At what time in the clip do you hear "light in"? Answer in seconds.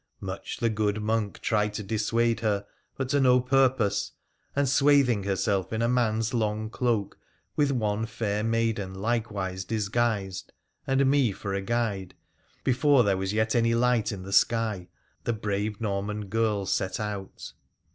13.75-14.23